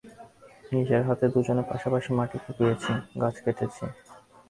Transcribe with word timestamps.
নিজের 0.71 1.01
হাতে 1.07 1.25
দুজনে 1.33 1.63
পাশাপাশি 1.71 2.09
মাটি 2.17 2.37
কুপিয়েছি, 2.43 2.91
গাছ 3.21 3.35
কেটেছি। 3.43 3.83